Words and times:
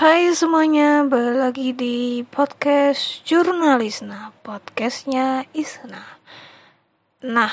Hai 0.00 0.32
semuanya, 0.32 1.04
balik 1.04 1.36
lagi 1.36 1.68
di 1.76 2.24
podcast 2.24 3.20
Jurnalisna, 3.20 4.32
podcastnya 4.40 5.44
Isna. 5.52 6.16
Nah, 7.20 7.52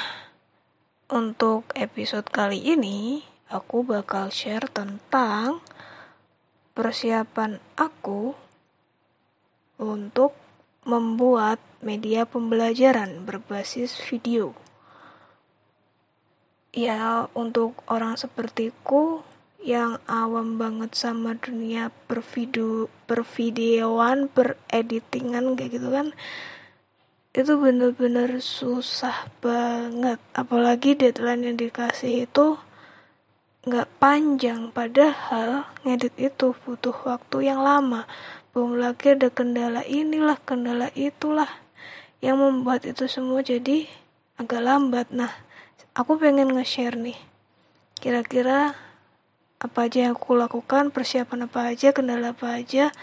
untuk 1.11 1.67
episode 1.75 2.23
kali 2.31 2.63
ini, 2.71 3.19
aku 3.51 3.83
bakal 3.83 4.31
share 4.31 4.63
tentang 4.71 5.59
persiapan 6.71 7.59
aku 7.75 8.31
untuk 9.75 10.31
membuat 10.87 11.59
media 11.83 12.23
pembelajaran 12.23 13.27
berbasis 13.27 13.99
video. 13.99 14.55
Ya, 16.71 17.27
untuk 17.35 17.83
orang 17.91 18.15
sepertiku, 18.15 19.27
yang 19.61 19.97
awam 20.05 20.61
banget 20.61 20.93
sama 20.93 21.33
dunia 21.37 21.89
pervideo 22.05 22.87
pervideoan 23.09 24.29
pereditingan 24.29 25.57
kayak 25.57 25.81
gitu 25.81 25.89
kan 25.89 26.13
itu 27.37 27.53
bener-bener 27.53 28.41
susah 28.41 29.29
banget. 29.45 30.17
Apalagi 30.33 30.97
deadline 30.97 31.45
yang 31.45 31.57
dikasih 31.61 32.25
itu 32.25 32.57
nggak 33.61 33.85
panjang 34.01 34.73
padahal 34.73 35.69
ngedit 35.85 36.17
itu 36.17 36.57
butuh 36.65 36.97
waktu 37.05 37.53
yang 37.53 37.61
lama. 37.61 38.09
Belum 38.57 38.81
lagi 38.81 39.13
ada 39.13 39.29
kendala 39.29 39.85
inilah 39.85 40.41
kendala 40.41 40.89
itulah 40.97 41.61
yang 42.25 42.41
membuat 42.41 42.89
itu 42.89 43.05
semua 43.05 43.45
jadi 43.45 43.85
agak 44.41 44.65
lambat. 44.65 45.13
Nah 45.13 45.29
aku 45.93 46.17
pengen 46.17 46.57
nge-share 46.57 46.97
nih 46.97 47.21
kira-kira 48.01 48.73
apa 49.57 49.89
aja 49.89 50.09
yang 50.09 50.13
aku 50.13 50.37
lakukan, 50.37 50.93
persiapan 50.93 51.49
apa 51.49 51.73
aja, 51.73 51.89
kendala 51.89 52.37
apa 52.37 52.61
aja 52.61 52.93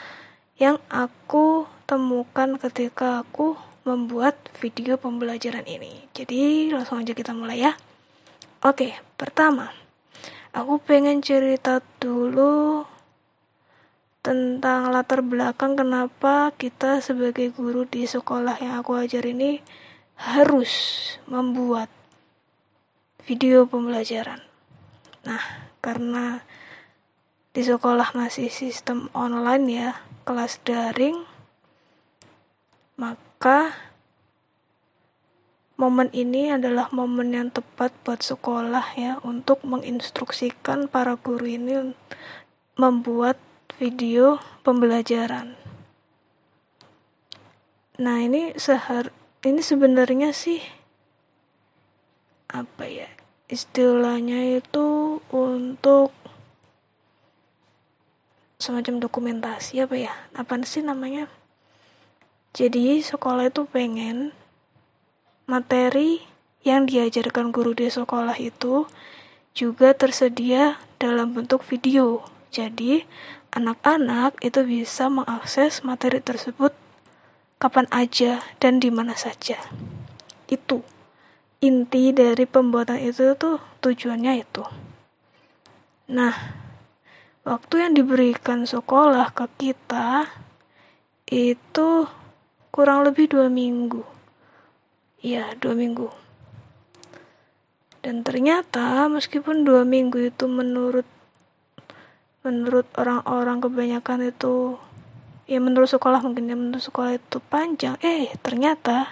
yang 0.55 0.79
aku 0.87 1.67
temukan 1.91 2.55
ketika 2.63 3.27
aku 3.27 3.59
membuat 3.83 4.39
video 4.63 4.95
pembelajaran 4.97 5.67
ini. 5.67 6.07
Jadi 6.15 6.71
langsung 6.71 7.03
aja 7.03 7.13
kita 7.13 7.35
mulai 7.35 7.67
ya. 7.67 7.73
Oke, 8.65 8.97
pertama, 9.19 9.75
aku 10.55 10.81
pengen 10.81 11.21
cerita 11.21 11.85
dulu 12.01 12.87
tentang 14.25 14.89
latar 14.89 15.21
belakang 15.21 15.77
kenapa 15.77 16.49
kita 16.57 17.05
sebagai 17.05 17.53
guru 17.53 17.85
di 17.85 18.09
sekolah 18.09 18.57
yang 18.57 18.81
aku 18.81 18.97
ajar 18.97 19.21
ini 19.29 19.61
harus 20.17 20.73
membuat 21.29 21.93
video 23.29 23.69
pembelajaran. 23.69 24.41
Nah, 25.29 25.74
karena 25.85 26.41
di 27.53 27.61
sekolah 27.61 28.17
masih 28.17 28.49
sistem 28.49 29.13
online 29.13 29.67
ya, 29.69 29.91
kelas 30.25 30.65
daring, 30.65 31.29
maka 32.97 33.77
momen 35.77 36.09
ini 36.17 36.49
adalah 36.57 36.89
momen 36.89 37.37
yang 37.37 37.53
tepat 37.53 37.93
buat 38.01 38.25
sekolah 38.25 38.97
ya 38.97 39.13
untuk 39.21 39.61
menginstruksikan 39.61 40.89
para 40.89 41.21
guru 41.21 41.45
ini 41.45 41.93
membuat 42.81 43.37
video 43.77 44.41
pembelajaran. 44.65 45.55
Nah, 47.95 48.19
ini 48.19 48.57
sehar 48.59 49.15
ini 49.47 49.63
sebenarnya 49.63 50.35
sih 50.35 50.59
apa 52.51 52.91
ya? 52.91 53.14
Istilahnya 53.49 54.59
itu 54.59 55.21
untuk 55.29 56.17
semacam 58.57 58.97
dokumentasi 58.97 59.85
apa 59.85 59.97
ya? 60.01 60.13
Apa 60.33 60.57
sih 60.65 60.81
namanya? 60.81 61.29
Jadi 62.55 63.03
sekolah 63.03 63.51
itu 63.51 63.67
pengen 63.69 64.33
materi 65.45 66.25
yang 66.65 66.89
diajarkan 66.89 67.53
guru 67.53 67.77
di 67.77 67.93
sekolah 67.93 68.41
itu 68.41 68.89
juga 69.53 69.93
tersedia 69.93 70.81
dalam 70.97 71.37
bentuk 71.37 71.61
video. 71.67 72.25
Jadi 72.49 73.05
anak-anak 73.53 74.41
itu 74.41 74.65
bisa 74.65 75.13
mengakses 75.13 75.85
materi 75.85 76.25
tersebut 76.25 76.73
kapan 77.61 77.85
aja 77.93 78.41
dan 78.59 78.81
di 78.81 78.89
mana 78.89 79.13
saja. 79.13 79.61
Itu 80.49 80.81
inti 81.65 82.13
dari 82.13 82.45
pembuatan 82.45 83.01
itu 83.01 83.33
tuh 83.41 83.57
tujuannya 83.81 84.45
itu. 84.45 84.61
Nah, 86.13 86.37
waktu 87.49 87.75
yang 87.81 87.93
diberikan 87.97 88.69
sekolah 88.69 89.33
ke 89.33 89.49
kita 89.57 90.29
itu 91.33 92.05
kurang 92.69 93.09
lebih 93.09 93.33
dua 93.33 93.49
minggu. 93.49 94.05
Ya, 95.25 95.57
dua 95.57 95.73
minggu. 95.73 96.13
Dan 98.05 98.21
ternyata 98.21 99.09
meskipun 99.09 99.65
dua 99.65 99.89
minggu 99.89 100.29
itu 100.29 100.45
menurut 100.45 101.09
menurut 102.45 102.85
orang-orang 103.01 103.65
kebanyakan 103.65 104.29
itu 104.29 104.77
ya 105.49 105.57
menurut 105.65 105.89
sekolah 105.89 106.21
mungkin 106.21 106.53
ya 106.53 106.57
menurut 106.61 106.85
sekolah 106.85 107.17
itu 107.17 107.41
panjang 107.49 107.97
eh 108.05 108.29
ternyata 108.45 109.09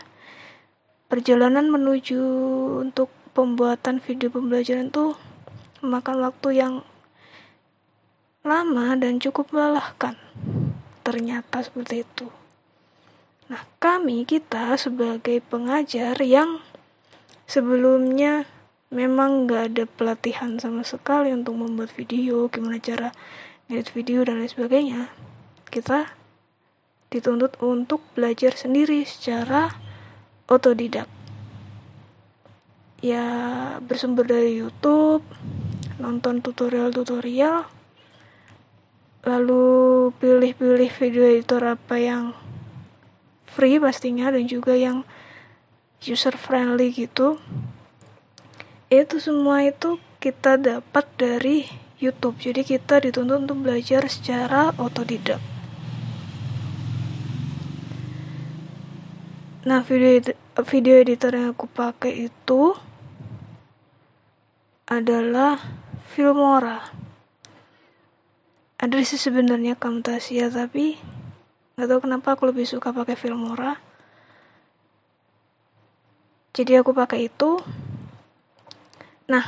perjalanan 1.13 1.69
menuju 1.69 2.25
untuk 2.81 3.13
pembuatan 3.37 4.01
video 4.01 4.33
pembelajaran 4.33 4.89
itu 4.89 5.13
memakan 5.85 6.25
waktu 6.25 6.49
yang 6.57 6.75
lama 8.41 8.97
dan 8.97 9.21
cukup 9.21 9.53
melelahkan. 9.53 10.17
Ternyata 11.05 11.61
seperti 11.61 12.09
itu. 12.09 12.33
Nah, 13.53 13.61
kami 13.77 14.25
kita 14.25 14.73
sebagai 14.81 15.45
pengajar 15.45 16.17
yang 16.25 16.65
sebelumnya 17.45 18.49
memang 18.89 19.45
nggak 19.45 19.63
ada 19.69 19.85
pelatihan 19.85 20.57
sama 20.57 20.81
sekali 20.81 21.29
untuk 21.29 21.61
membuat 21.61 21.93
video, 21.93 22.49
gimana 22.49 22.81
cara 22.81 23.13
ngedit 23.69 23.93
video 23.93 24.25
dan 24.25 24.41
lain 24.41 24.49
sebagainya, 24.49 25.13
kita 25.69 26.17
dituntut 27.13 27.61
untuk 27.61 28.01
belajar 28.17 28.57
sendiri 28.57 29.05
secara 29.05 29.92
otodidak. 30.53 31.09
Ya 33.01 33.25
bersumber 33.83 34.29
dari 34.29 34.61
YouTube 34.61 35.25
nonton 35.99 36.45
tutorial-tutorial 36.45 37.67
lalu 39.23 39.67
pilih-pilih 40.19 40.91
video 40.91 41.23
editor 41.27 41.63
apa 41.79 41.95
yang 41.99 42.25
free 43.47 43.79
pastinya 43.79 44.31
dan 44.31 44.45
juga 44.47 44.75
yang 44.75 45.09
user 46.05 46.35
friendly 46.35 46.93
gitu. 46.93 47.39
Itu 48.93 49.17
semua 49.19 49.65
itu 49.67 49.97
kita 50.21 50.59
dapat 50.61 51.07
dari 51.17 51.67
YouTube. 52.03 52.39
Jadi 52.39 52.67
kita 52.67 53.03
dituntut 53.03 53.47
untuk 53.47 53.63
belajar 53.63 54.07
secara 54.11 54.75
otodidak 54.79 55.52
Nah, 59.63 59.79
video 59.87 60.19
video 60.67 60.99
editor 60.99 61.39
yang 61.39 61.55
aku 61.55 61.71
pakai 61.71 62.27
itu 62.27 62.75
adalah 64.91 65.55
Filmora. 66.11 66.83
Ada 68.83 68.99
sih 69.07 69.23
sebenarnya 69.23 69.79
Camtasia 69.79 70.51
tapi 70.51 70.99
nggak 71.79 71.87
tahu 71.87 72.01
kenapa 72.03 72.35
aku 72.35 72.51
lebih 72.51 72.67
suka 72.67 72.91
pakai 72.91 73.15
Filmora. 73.15 73.79
Jadi 76.51 76.83
aku 76.83 76.91
pakai 76.91 77.31
itu. 77.31 77.63
Nah, 79.31 79.47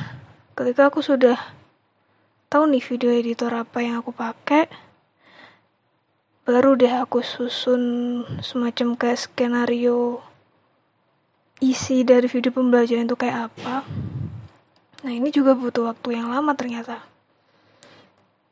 ketika 0.55 0.95
aku 0.95 1.03
sudah 1.03 1.43
tahu 2.47 2.71
nih 2.71 2.87
video 2.87 3.11
editor 3.11 3.51
apa 3.51 3.83
yang 3.83 3.99
aku 3.99 4.15
pakai, 4.15 4.71
baru 6.45 6.77
deh 6.77 6.93
aku 6.93 7.25
susun 7.25 7.83
semacam 8.45 9.01
kayak 9.01 9.17
skenario 9.17 10.21
isi 11.65 12.05
dari 12.05 12.29
video 12.29 12.53
pembelajaran 12.53 13.09
itu 13.09 13.17
kayak 13.17 13.49
apa. 13.49 13.81
Nah 15.05 15.13
ini 15.13 15.33
juga 15.33 15.57
butuh 15.57 15.89
waktu 15.89 16.21
yang 16.21 16.29
lama 16.29 16.53
ternyata. 16.53 17.01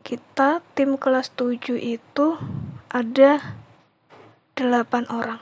Kita 0.01 0.65
tim 0.73 0.97
kelas 0.97 1.33
7 1.37 1.77
itu 1.77 2.27
ada 2.89 3.61
8 4.57 5.13
orang. 5.13 5.41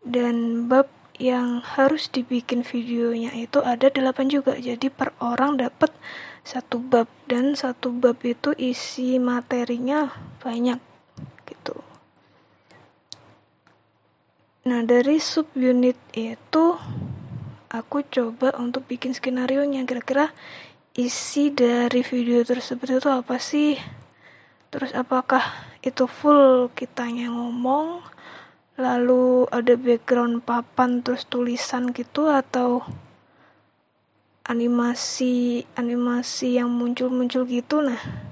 Dan 0.00 0.64
bab 0.72 0.88
yang 1.20 1.60
harus 1.60 2.08
dibikin 2.08 2.64
videonya 2.64 3.36
itu 3.36 3.60
ada 3.60 3.92
8 3.92 4.32
juga. 4.32 4.56
Jadi 4.56 4.88
per 4.88 5.12
orang 5.20 5.60
dapat 5.60 5.92
satu 6.44 6.80
bab. 6.80 7.08
Dan 7.28 7.52
satu 7.56 7.92
bab 7.92 8.16
itu 8.24 8.56
isi 8.56 9.20
materinya 9.20 10.08
banyak 10.40 10.89
Nah, 14.60 14.84
dari 14.84 15.18
subunit 15.18 15.96
itu 16.12 16.78
aku 17.72 18.06
coba 18.06 18.54
untuk 18.60 18.86
bikin 18.86 19.16
skenario 19.16 19.64
nya 19.64 19.82
kira-kira 19.88 20.30
isi 20.94 21.50
dari 21.50 22.04
video 22.04 22.44
tersebut 22.44 23.00
itu 23.00 23.08
apa 23.08 23.40
sih? 23.40 23.74
terus 24.70 24.94
apakah 24.94 25.42
itu 25.82 26.06
full 26.06 26.70
kitanya 26.78 27.26
ngomong 27.34 28.06
lalu 28.78 29.44
ada 29.50 29.74
background 29.74 30.46
papan 30.46 31.02
terus 31.02 31.26
tulisan 31.26 31.90
gitu 31.90 32.30
atau 32.30 32.86
animasi 34.46 35.66
animasi 35.74 36.62
yang 36.62 36.70
muncul-muncul 36.70 37.44
gitu? 37.50 37.82
Nah 37.82 38.29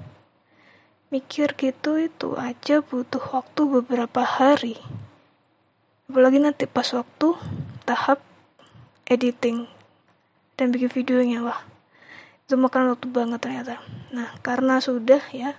mikir 1.09 1.57
gitu 1.57 1.97
itu 1.97 2.37
aja 2.37 2.85
butuh 2.85 3.21
waktu 3.33 3.61
beberapa 3.65 4.21
hari. 4.21 4.77
Apalagi 6.05 6.37
nanti 6.37 6.69
pas 6.69 6.85
waktu 6.93 7.33
tahap 7.85 8.21
editing 9.09 9.65
dan 10.53 10.69
bikin 10.69 10.93
videonya 10.93 11.41
wah 11.41 11.65
itu 12.45 12.53
makan 12.57 12.93
waktu 12.93 13.09
banget 13.09 13.41
ternyata. 13.41 13.81
Nah 14.13 14.37
karena 14.45 14.77
sudah 14.77 15.21
ya 15.33 15.57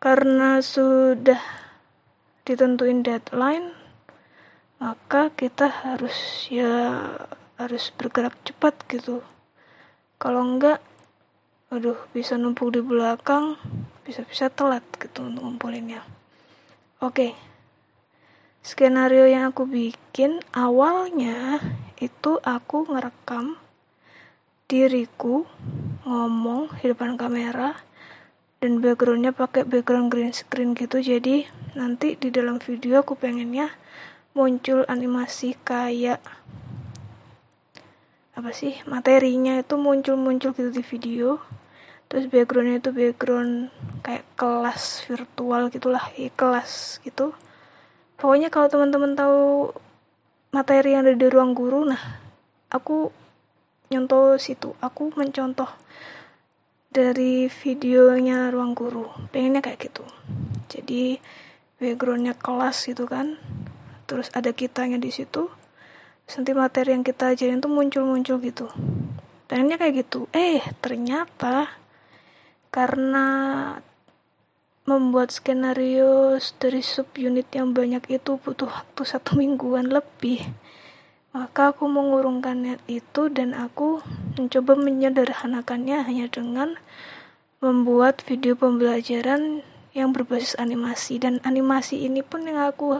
karena 0.00 0.60
sudah 0.64 1.40
ditentuin 2.44 3.04
deadline 3.04 3.76
maka 4.80 5.28
kita 5.36 5.68
harus 5.68 6.48
ya 6.48 7.04
harus 7.60 7.92
bergerak 7.96 8.36
cepat 8.44 8.76
gitu. 8.88 9.20
Kalau 10.16 10.40
enggak 10.40 10.80
aduh 11.70 11.94
bisa 12.10 12.34
numpuk 12.34 12.74
di 12.74 12.82
belakang 12.82 13.54
bisa-bisa 14.02 14.50
telat 14.50 14.82
gitu 14.98 15.22
untuk 15.22 15.46
ngumpulinnya. 15.46 16.02
Oke. 16.98 17.38
Skenario 18.60 19.24
yang 19.24 19.54
aku 19.54 19.70
bikin 19.70 20.42
awalnya 20.50 21.62
itu 22.02 22.42
aku 22.42 22.90
ngerekam 22.90 23.54
diriku 24.66 25.46
ngomong 26.02 26.74
di 26.82 26.90
depan 26.90 27.14
kamera 27.14 27.78
dan 28.58 28.82
backgroundnya 28.82 29.30
pakai 29.30 29.62
background 29.62 30.10
green 30.10 30.34
screen 30.34 30.74
gitu. 30.74 30.98
Jadi 30.98 31.46
nanti 31.78 32.18
di 32.18 32.34
dalam 32.34 32.58
video 32.58 33.00
aku 33.06 33.14
pengennya 33.14 33.70
muncul 34.34 34.82
animasi 34.90 35.54
kayak 35.62 36.18
apa 38.34 38.50
sih? 38.50 38.74
Materinya 38.90 39.54
itu 39.62 39.78
muncul-muncul 39.78 40.50
gitu 40.50 40.70
di 40.74 40.82
video 40.82 41.59
terus 42.10 42.26
backgroundnya 42.26 42.82
itu 42.82 42.90
background 42.90 43.70
kayak 44.02 44.26
kelas 44.34 45.06
virtual 45.06 45.70
gitulah 45.70 46.02
ya, 46.18 46.28
kelas 46.34 46.98
gitu. 47.06 47.30
Pokoknya 48.18 48.50
kalau 48.50 48.66
teman-teman 48.66 49.14
tahu 49.14 49.70
materi 50.50 50.98
yang 50.98 51.06
ada 51.06 51.14
di 51.14 51.30
ruang 51.30 51.54
guru 51.54 51.86
nah 51.86 52.02
aku 52.68 53.14
nyontoh 53.90 54.38
situ. 54.38 54.74
Aku 54.78 55.14
mencontoh 55.14 55.70
dari 56.90 57.46
videonya 57.50 58.50
ruang 58.50 58.74
guru. 58.74 59.06
Pengennya 59.30 59.62
kayak 59.62 59.90
gitu. 59.90 60.06
Jadi 60.70 61.18
backgroundnya 61.78 62.34
kelas 62.38 62.86
gitu 62.86 63.06
kan. 63.06 63.38
Terus 64.10 64.30
ada 64.34 64.50
kitanya 64.50 64.98
di 64.98 65.10
situ. 65.10 65.50
Nanti 66.30 66.50
materi 66.54 66.94
yang 66.94 67.02
kita 67.02 67.34
ajarin 67.34 67.58
tuh 67.58 67.70
muncul-muncul 67.70 68.38
gitu. 68.42 68.66
Pengennya 69.50 69.78
kayak 69.78 70.06
gitu. 70.06 70.30
Eh 70.30 70.62
ternyata 70.78 71.79
karena 72.70 73.26
membuat 74.88 75.30
skenario 75.30 76.38
dari 76.58 76.82
subunit 76.82 77.46
yang 77.54 77.70
banyak 77.70 78.02
itu 78.10 78.40
butuh 78.42 78.66
waktu 78.66 79.02
satu 79.06 79.38
mingguan 79.38 79.86
lebih. 79.86 80.42
Maka 81.30 81.70
aku 81.70 81.86
mengurungkan 81.86 82.82
itu 82.90 83.30
dan 83.30 83.54
aku 83.54 84.02
mencoba 84.34 84.74
menyederhanakannya 84.74 86.02
hanya 86.02 86.26
dengan 86.26 86.74
membuat 87.62 88.26
video 88.26 88.58
pembelajaran 88.58 89.62
yang 89.94 90.10
berbasis 90.10 90.58
animasi. 90.58 91.22
Dan 91.22 91.38
animasi 91.46 92.02
ini 92.02 92.26
pun 92.26 92.50
yang 92.50 92.58
aku 92.58 92.98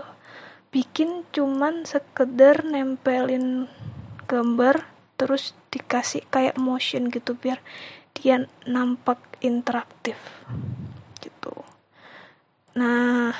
bikin 0.70 1.26
cuman 1.34 1.82
sekedar 1.82 2.62
nempelin 2.62 3.66
gambar 4.30 4.86
terus 5.18 5.58
dikasih 5.74 6.22
kayak 6.30 6.54
motion 6.54 7.10
gitu 7.10 7.34
biar 7.34 7.58
dia 8.20 8.44
nampak 8.68 9.18
interaktif 9.40 10.20
gitu 11.24 11.64
Nah, 12.70 13.34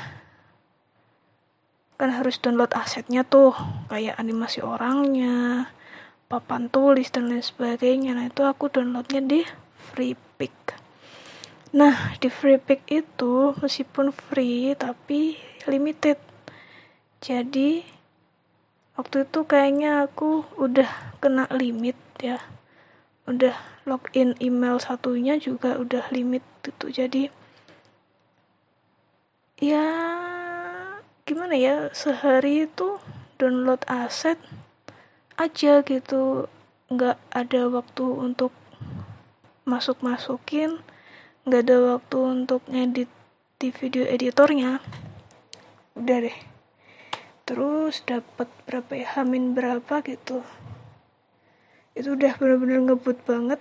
kan 1.94 2.11
harus 2.11 2.43
download 2.43 2.75
asetnya 2.75 3.23
tuh, 3.23 3.55
kayak 3.87 4.19
animasi 4.19 4.59
orangnya, 4.59 5.71
papan 6.27 6.67
tulis 6.67 7.15
dan 7.15 7.31
lain 7.31 7.44
sebagainya. 7.44 8.19
Nah, 8.19 8.27
itu 8.27 8.43
aku 8.43 8.67
downloadnya 8.75 9.23
di 9.23 9.41
Freepik. 9.79 10.75
Nah, 11.79 12.19
di 12.19 12.27
Freepik 12.27 12.82
itu 12.91 13.55
meskipun 13.62 14.11
free 14.11 14.75
tapi 14.75 15.38
limited. 15.71 16.19
Jadi 17.23 17.87
waktu 18.99 19.31
itu 19.31 19.47
kayaknya 19.47 20.11
aku 20.11 20.43
udah 20.59 20.91
kena 21.23 21.47
limit 21.55 21.94
ya. 22.19 22.43
Udah 23.31 23.55
login 23.87 24.35
email 24.43 24.82
satunya 24.82 25.38
juga 25.38 25.79
udah 25.79 26.11
limit 26.11 26.43
gitu. 26.67 26.91
Jadi 26.91 27.31
ya 29.62 29.87
gimana 31.23 31.55
ya 31.55 31.94
sehari 31.94 32.67
itu 32.67 32.99
download 33.38 33.87
aset 33.87 34.35
aja 35.38 35.87
gitu. 35.87 36.50
Nggak 36.91 37.23
ada 37.31 37.71
waktu 37.71 38.03
untuk 38.03 38.50
masuk 39.62 40.03
masukin 40.03 40.82
nggak 41.47 41.71
ada 41.71 41.79
waktu 41.94 42.19
untuk 42.19 42.67
ngedit 42.67 43.06
di 43.62 43.71
video 43.71 44.11
editornya. 44.11 44.82
Udah 45.94 46.19
deh. 46.27 46.38
Terus 47.47 48.03
dapat 48.03 48.50
berapa 48.67 48.91
ya? 48.99 49.06
Hamin 49.15 49.55
berapa 49.55 50.03
gitu 50.03 50.43
itu 51.94 52.14
udah 52.14 52.32
bener-bener 52.38 52.78
ngebut 52.87 53.19
banget. 53.26 53.60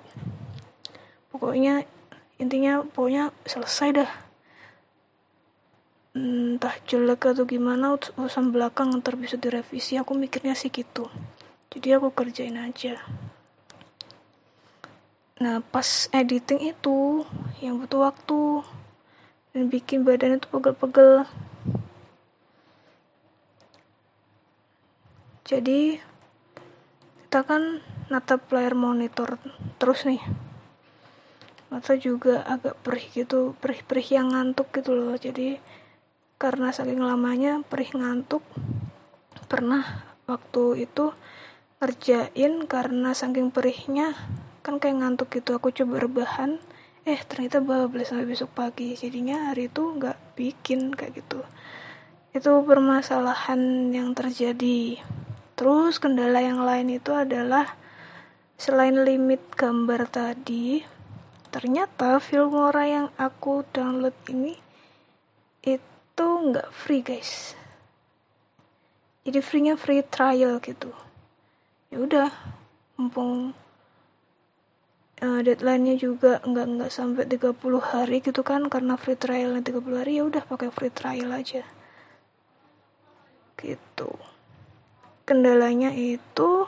Pokoknya 1.33 1.85
intinya 2.37 2.85
pokoknya 2.85 3.33
selesai 3.45 3.89
dah. 4.03 4.11
Entah 6.17 6.75
jelek 6.89 7.31
atau 7.31 7.45
gimana 7.45 7.93
urusan 7.95 8.49
belakang 8.49 8.93
ntar 8.99 9.17
bisa 9.17 9.37
direvisi. 9.37 9.97
Aku 9.97 10.17
mikirnya 10.17 10.57
sih 10.57 10.73
gitu. 10.73 11.09
Jadi 11.69 11.93
aku 11.93 12.09
kerjain 12.09 12.57
aja. 12.57 12.97
Nah 15.39 15.63
pas 15.63 16.11
editing 16.11 16.75
itu 16.75 17.23
yang 17.63 17.79
butuh 17.79 18.11
waktu 18.11 18.65
dan 19.55 19.71
bikin 19.71 20.03
badan 20.03 20.37
itu 20.37 20.47
pegel-pegel. 20.51 21.25
Jadi 25.49 25.97
kita 27.25 27.42
kan 27.42 27.81
natap 28.09 28.49
layar 28.49 28.73
monitor 28.73 29.37
terus 29.78 30.04
nih. 30.04 30.21
Mata 31.69 31.94
juga 31.94 32.42
agak 32.49 32.81
perih 32.81 33.06
gitu 33.13 33.54
perih-perih 33.61 34.07
yang 34.18 34.33
ngantuk 34.33 34.73
gitu 34.73 34.97
loh. 34.97 35.13
Jadi 35.13 35.61
karena 36.42 36.73
saking 36.73 36.97
lamanya 36.97 37.61
perih 37.61 37.94
ngantuk 37.94 38.42
pernah 39.45 40.09
waktu 40.25 40.89
itu 40.89 41.13
ngerjain 41.78 42.66
karena 42.66 43.13
saking 43.13 43.54
perihnya 43.54 44.18
kan 44.66 44.81
kayak 44.81 44.99
ngantuk 45.06 45.30
gitu 45.30 45.54
aku 45.54 45.69
coba 45.69 46.01
rebahan. 46.01 46.57
Eh 47.06 47.21
ternyata 47.25 47.61
bablas 47.61 48.09
sampai 48.09 48.25
besok 48.25 48.49
pagi. 48.57 48.97
Jadinya 48.97 49.54
hari 49.54 49.69
itu 49.69 49.81
nggak 49.85 50.18
bikin 50.33 50.97
kayak 50.97 51.21
gitu. 51.21 51.45
Itu 52.33 52.66
permasalahan 52.66 53.94
yang 53.94 54.18
terjadi. 54.18 54.97
Terus 55.54 56.01
kendala 56.01 56.42
yang 56.42 56.66
lain 56.66 56.97
itu 56.97 57.13
adalah 57.13 57.78
selain 58.59 59.07
limit 59.07 59.39
gambar 59.56 60.11
tadi 60.11 60.83
ternyata 61.47 62.19
Filmora 62.19 62.83
yang 62.83 63.07
aku 63.16 63.63
download 63.71 64.11
ini 64.28 64.51
itu 65.63 66.28
nggak 66.28 66.68
free 66.68 66.99
guys. 66.99 67.56
Jadi 69.23 69.39
free-nya 69.39 69.80
free 69.80 70.04
trial 70.04 70.59
gitu. 70.59 70.92
Ya 71.87 72.04
udah 72.04 72.28
mumpung 72.99 73.56
uh, 75.23 75.39
deadline-nya 75.39 75.95
juga 75.95 76.44
nggak 76.44 76.68
nggak 76.75 76.92
sampai 76.92 77.31
30 77.31 77.56
hari 77.80 78.19
gitu 78.19 78.44
kan 78.44 78.68
karena 78.68 78.99
free 78.99 79.16
trialnya 79.16 79.63
30 79.63 80.04
hari 80.04 80.19
ya 80.19 80.28
udah 80.28 80.44
pakai 80.44 80.68
free 80.68 80.92
trial 80.92 81.31
aja. 81.31 81.63
Gitu. 83.56 84.11
Kendalanya 85.23 85.95
itu 85.95 86.68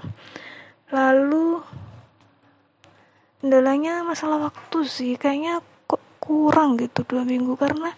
lalu 0.87 1.59
kendalanya 3.41 4.05
masalah 4.05 4.53
waktu 4.53 4.85
sih. 4.85 5.17
Kayaknya 5.17 5.65
kok 5.89 5.99
kurang 6.21 6.77
gitu 6.77 7.01
dua 7.03 7.25
minggu. 7.25 7.57
Karena 7.57 7.89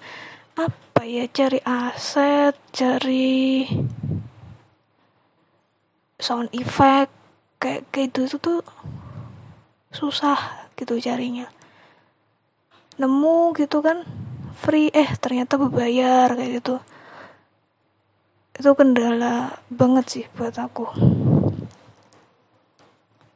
apa 0.56 1.04
ya 1.04 1.28
cari 1.28 1.60
aset 1.62 2.56
cari 2.72 3.68
sound 6.16 6.48
effect 6.56 7.12
kayak 7.60 7.92
gitu 7.92 8.32
itu 8.32 8.38
tuh 8.40 8.60
susah 9.92 10.72
gitu 10.80 10.96
carinya. 11.04 11.52
Nemu 12.96 13.52
gitu 13.60 13.84
kan 13.84 14.08
free 14.64 14.88
eh 14.96 15.12
ternyata 15.20 15.60
berbayar 15.60 16.32
kayak 16.32 16.52
gitu. 16.64 16.76
Itu 18.56 18.72
kendala 18.80 19.60
banget 19.68 20.06
sih 20.08 20.26
buat 20.40 20.56
aku 20.56 21.13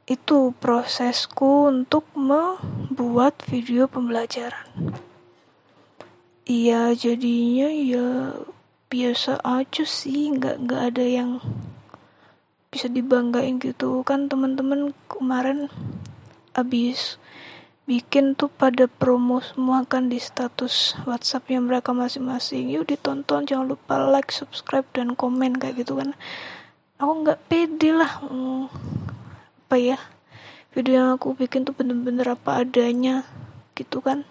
itu 0.08 0.56
prosesku 0.56 1.68
untuk 1.68 2.08
membuat 2.16 3.44
video 3.44 3.92
pembelajaran. 3.92 4.96
Iya 6.48 6.96
jadinya 6.96 7.68
ya 7.68 8.32
biasa 8.88 9.44
aja 9.44 9.84
sih 9.84 10.32
nggak 10.32 10.64
nggak 10.64 10.82
ada 10.96 11.04
yang 11.04 11.44
bisa 12.72 12.88
dibanggain 12.88 13.60
gitu. 13.60 14.00
Kan 14.08 14.32
teman-teman 14.32 14.96
kemarin 15.12 15.68
abis 16.56 17.20
bikin 17.84 18.40
tuh 18.40 18.48
pada 18.48 18.88
promo 18.88 19.44
semua 19.44 19.84
kan 19.84 20.08
di 20.08 20.24
status 20.24 20.96
WhatsApp 21.04 21.52
yang 21.52 21.68
mereka 21.68 21.92
masing-masing. 21.92 22.72
Yuk 22.72 22.88
ditonton 22.88 23.44
jangan 23.44 23.76
lupa 23.76 24.00
like 24.08 24.32
subscribe 24.32 24.88
dan 24.96 25.20
komen 25.20 25.60
kayak 25.60 25.84
gitu 25.84 26.00
kan. 26.00 26.16
Aku 26.96 27.28
nggak 27.28 27.44
pede 27.52 27.92
lah 27.92 28.24
hmm, 28.24 28.72
apa 29.68 29.76
ya? 29.84 30.00
Video 30.72 30.96
yang 30.96 31.20
aku 31.20 31.36
bikin 31.36 31.68
tuh 31.68 31.76
bener-bener 31.76 32.24
apa 32.24 32.64
adanya 32.64 33.28
gitu 33.76 34.00
kan? 34.00 34.24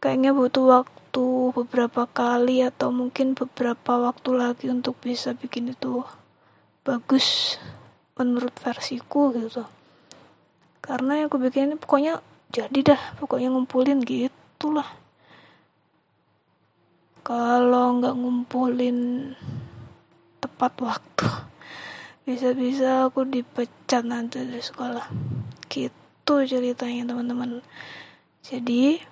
Kayaknya 0.00 0.32
butuh 0.32 0.64
waktu 0.72 1.52
beberapa 1.52 2.08
kali 2.08 2.64
atau 2.64 2.88
mungkin 2.88 3.36
beberapa 3.36 4.00
waktu 4.00 4.32
lagi 4.32 4.72
untuk 4.72 4.96
bisa 5.04 5.36
bikin 5.36 5.76
itu 5.76 6.00
bagus 6.80 7.60
menurut 8.16 8.56
versiku 8.56 9.36
gitu. 9.36 9.68
Karena 10.80 11.20
yang 11.20 11.28
aku 11.28 11.36
bikin 11.36 11.68
ini 11.68 11.76
pokoknya 11.76 12.24
jadi 12.48 12.96
dah 12.96 13.02
pokoknya 13.20 13.52
ngumpulin 13.52 14.00
gitulah. 14.00 14.88
Kalau 17.20 18.00
nggak 18.00 18.16
ngumpulin 18.16 19.28
tepat 20.40 20.72
waktu 20.80 21.41
bisa-bisa 22.22 23.10
aku 23.10 23.26
dipecat 23.26 24.06
nanti 24.06 24.42
dari 24.42 24.62
sekolah. 24.62 25.10
Gitu 25.66 26.34
ceritanya 26.46 27.10
teman-teman. 27.10 27.62
Jadi 28.42 29.02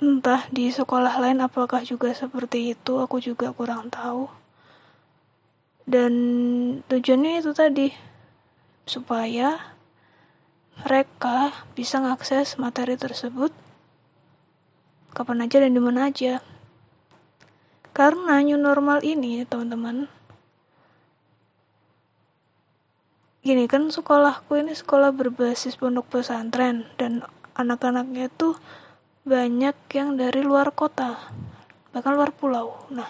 entah 0.00 0.48
di 0.48 0.72
sekolah 0.72 1.20
lain 1.20 1.44
apakah 1.44 1.84
juga 1.84 2.12
seperti 2.12 2.72
itu 2.72 3.00
aku 3.00 3.20
juga 3.20 3.52
kurang 3.52 3.92
tahu. 3.92 4.28
Dan 5.84 6.12
tujuannya 6.88 7.44
itu 7.44 7.52
tadi 7.52 7.92
supaya 8.88 9.76
mereka 10.80 11.52
bisa 11.76 12.00
mengakses 12.00 12.56
materi 12.56 12.96
tersebut 12.96 13.52
kapan 15.14 15.46
aja 15.46 15.62
dan 15.62 15.76
di 15.76 15.80
mana 15.80 16.10
aja. 16.10 16.42
Karena 17.94 18.42
new 18.42 18.58
normal 18.58 19.06
ini 19.06 19.46
teman-teman 19.46 20.10
gini 23.44 23.68
kan 23.68 23.92
sekolahku 23.92 24.56
ini 24.56 24.72
sekolah 24.72 25.12
berbasis 25.12 25.76
pondok 25.76 26.08
pesantren 26.08 26.88
dan 26.96 27.20
anak-anaknya 27.52 28.32
tuh 28.32 28.56
banyak 29.28 29.76
yang 29.92 30.16
dari 30.16 30.40
luar 30.40 30.72
kota 30.72 31.28
bahkan 31.92 32.16
luar 32.16 32.32
pulau. 32.32 32.88
Nah 32.88 33.06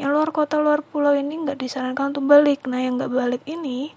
yang 0.00 0.16
luar 0.16 0.32
kota 0.32 0.56
luar 0.56 0.80
pulau 0.80 1.12
ini 1.12 1.44
nggak 1.44 1.60
disarankan 1.60 2.16
untuk 2.16 2.24
balik. 2.24 2.64
Nah 2.64 2.80
yang 2.80 2.96
nggak 2.96 3.12
balik 3.12 3.44
ini 3.44 3.92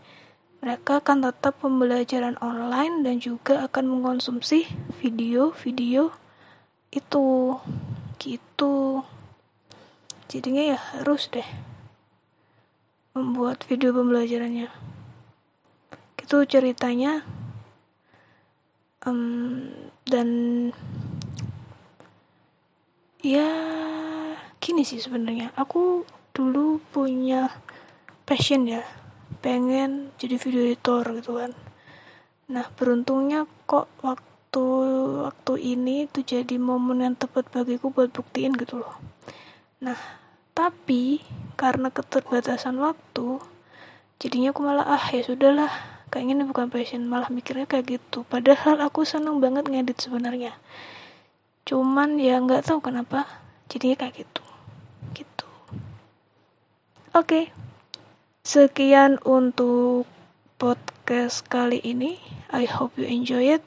mereka 0.60 1.00
akan 1.00 1.24
tetap 1.32 1.64
pembelajaran 1.64 2.36
online 2.44 3.08
dan 3.08 3.24
juga 3.24 3.64
akan 3.64 3.88
mengkonsumsi 3.88 4.68
video-video 5.00 6.12
itu. 6.92 7.56
Gitu. 8.20 9.08
Jadinya 10.28 10.76
ya 10.76 10.80
harus 11.00 11.32
deh 11.32 11.48
membuat 13.16 13.64
video 13.64 13.96
pembelajarannya 13.96 14.99
itu 16.30 16.46
ceritanya 16.46 17.26
um, 19.02 19.66
dan 20.06 20.30
ya 23.26 23.50
gini 24.62 24.86
sih 24.86 25.02
sebenarnya. 25.02 25.50
Aku 25.58 26.06
dulu 26.30 26.78
punya 26.94 27.50
passion 28.30 28.70
ya 28.70 28.86
pengen 29.42 30.14
jadi 30.22 30.38
video 30.38 30.62
editor 30.70 31.02
gitu 31.18 31.42
kan. 31.42 31.58
Nah 32.54 32.70
beruntungnya 32.78 33.50
kok 33.66 33.90
waktu 34.06 34.66
waktu 35.26 35.54
ini 35.58 36.06
itu 36.06 36.22
jadi 36.22 36.62
momen 36.62 37.10
yang 37.10 37.18
tepat 37.18 37.50
bagiku 37.50 37.90
buat 37.90 38.14
buktiin 38.14 38.54
gitu 38.54 38.86
loh. 38.86 39.02
Nah 39.82 39.98
tapi 40.54 41.26
karena 41.58 41.90
keterbatasan 41.90 42.78
waktu 42.78 43.42
jadinya 44.22 44.54
aku 44.54 44.62
malah 44.62 44.86
ah 44.94 45.10
ya 45.10 45.26
sudahlah 45.26 45.98
kayaknya 46.10 46.42
ini 46.42 46.46
bukan 46.50 46.68
passion 46.74 47.06
malah 47.06 47.30
mikirnya 47.30 47.70
kayak 47.70 47.98
gitu. 48.02 48.26
Padahal 48.28 48.82
aku 48.82 49.06
seneng 49.08 49.40
banget 49.40 49.70
ngedit 49.70 49.98
sebenarnya. 49.98 50.58
Cuman 51.64 52.18
ya 52.18 52.42
nggak 52.42 52.66
tahu 52.66 52.82
kenapa 52.82 53.26
jadinya 53.70 54.06
kayak 54.06 54.26
gitu. 54.26 54.44
Gitu. 55.14 55.48
Oke. 57.14 57.14
Okay. 57.14 57.46
sekian 58.50 59.22
untuk 59.30 60.10
podcast 60.58 61.46
kali 61.46 61.78
ini. 61.86 62.18
I 62.50 62.66
hope 62.66 62.98
you 62.98 63.06
enjoy 63.06 63.62
it. 63.62 63.64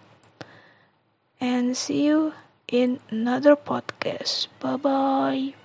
And 1.39 1.79
see 1.79 2.03
you 2.11 2.35
in 2.67 2.99
another 3.15 3.55
podcast. 3.55 4.51
Bye 4.59 4.79
bye 4.83 5.62